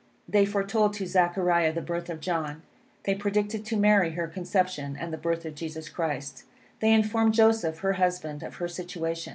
[0.27, 2.63] They foretold to Zechariah the birth of John.
[3.03, 6.43] They predicted to Mary her conception, and the birth of Jesus Christ.
[6.79, 9.29] They informed Joseph, her husband, of her situation.